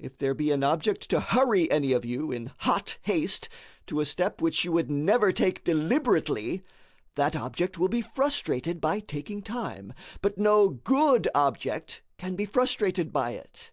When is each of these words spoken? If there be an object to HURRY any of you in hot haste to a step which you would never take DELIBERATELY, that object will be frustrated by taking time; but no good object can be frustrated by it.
If 0.00 0.18
there 0.18 0.34
be 0.34 0.50
an 0.50 0.64
object 0.64 1.08
to 1.10 1.20
HURRY 1.20 1.70
any 1.70 1.92
of 1.92 2.04
you 2.04 2.32
in 2.32 2.50
hot 2.58 2.98
haste 3.02 3.48
to 3.86 4.00
a 4.00 4.04
step 4.04 4.42
which 4.42 4.64
you 4.64 4.72
would 4.72 4.90
never 4.90 5.30
take 5.30 5.62
DELIBERATELY, 5.62 6.64
that 7.14 7.36
object 7.36 7.78
will 7.78 7.86
be 7.86 8.02
frustrated 8.02 8.80
by 8.80 8.98
taking 8.98 9.42
time; 9.42 9.92
but 10.20 10.38
no 10.38 10.70
good 10.70 11.28
object 11.36 12.02
can 12.18 12.34
be 12.34 12.46
frustrated 12.46 13.12
by 13.12 13.30
it. 13.34 13.70